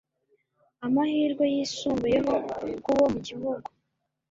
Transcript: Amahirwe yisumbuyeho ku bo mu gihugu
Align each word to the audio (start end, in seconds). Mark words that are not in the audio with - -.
Amahirwe 0.85 1.43
yisumbuyeho 1.55 2.33
ku 2.83 2.91
bo 2.97 3.05
mu 3.13 3.19
gihugu 3.27 3.67